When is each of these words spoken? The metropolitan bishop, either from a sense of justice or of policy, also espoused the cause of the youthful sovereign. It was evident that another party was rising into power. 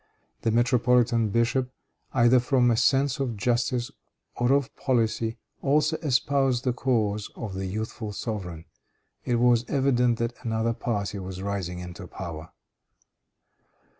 The 0.41 0.49
metropolitan 0.49 1.29
bishop, 1.29 1.71
either 2.11 2.39
from 2.39 2.71
a 2.71 2.75
sense 2.75 3.19
of 3.19 3.37
justice 3.37 3.91
or 4.35 4.51
of 4.51 4.75
policy, 4.75 5.37
also 5.61 5.95
espoused 5.97 6.63
the 6.63 6.73
cause 6.73 7.29
of 7.35 7.53
the 7.53 7.67
youthful 7.67 8.11
sovereign. 8.11 8.65
It 9.25 9.35
was 9.35 9.63
evident 9.69 10.17
that 10.17 10.33
another 10.43 10.73
party 10.73 11.19
was 11.19 11.43
rising 11.43 11.77
into 11.77 12.07
power. 12.07 12.49